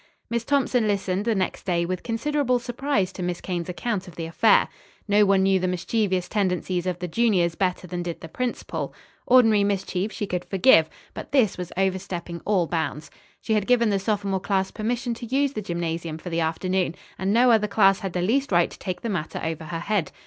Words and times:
Miss 0.31 0.43
Thompson 0.43 0.87
listened 0.87 1.25
the 1.25 1.35
next 1.35 1.63
day 1.63 1.85
with 1.85 2.01
considerable 2.01 2.57
surprise 2.57 3.11
to 3.13 3.21
Miss 3.21 3.39
Kane's 3.39 3.69
account 3.69 4.07
of 4.07 4.15
the 4.15 4.25
affair. 4.25 4.67
No 5.07 5.25
one 5.27 5.43
knew 5.43 5.59
the 5.59 5.67
mischievous 5.67 6.27
tendencies 6.27 6.87
of 6.87 6.97
the 6.97 7.07
juniors 7.07 7.53
better 7.53 7.85
than 7.85 8.01
did 8.01 8.19
the 8.19 8.27
principal. 8.27 8.95
Ordinary 9.27 9.63
mischief 9.63 10.11
she 10.11 10.25
could 10.25 10.43
forgive, 10.43 10.89
but 11.13 11.31
this 11.31 11.55
was 11.55 11.71
overstepping 11.77 12.41
all 12.45 12.65
bounds. 12.65 13.11
She 13.41 13.53
had 13.53 13.67
given 13.67 13.91
the 13.91 13.99
sophomore 13.99 14.39
class 14.39 14.71
permission 14.71 15.13
to 15.13 15.25
use 15.27 15.53
the 15.53 15.61
gymnasium 15.61 16.17
for 16.17 16.31
the 16.31 16.39
afternoon, 16.41 16.95
and 17.19 17.31
no 17.31 17.51
other 17.51 17.67
class 17.67 17.99
had 17.99 18.13
the 18.13 18.23
least 18.23 18.51
right 18.51 18.71
to 18.71 18.79
take 18.79 19.01
the 19.01 19.07
matter 19.09 19.39
over 19.43 19.65
her 19.65 19.81
head. 19.81 20.11